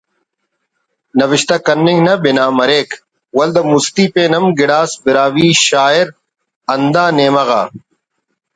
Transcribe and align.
نوشتہ 1.19 1.55
کننگ 1.65 1.99
نا 2.05 2.13
بنا 2.23 2.45
مریک 2.57 2.89
ولدا 3.37 3.61
مُستی 3.69 4.05
پین 4.13 4.33
ہم 4.37 4.45
گڑاس 4.59 4.91
براہوئی 5.03 5.49
شاعر 5.65 6.07
ہندا 6.69 7.03
نیمہ 7.17 7.43
غا 7.47 7.61